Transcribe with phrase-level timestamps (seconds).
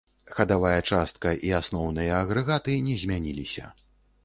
[0.35, 3.71] Хадавая частка і асноўныя агрэгаты не змяніліся.